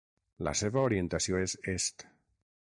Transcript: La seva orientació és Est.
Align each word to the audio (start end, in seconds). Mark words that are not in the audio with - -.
La 0.47 0.53
seva 0.61 0.81
orientació 0.87 1.43
és 1.45 1.55
Est. 1.77 2.09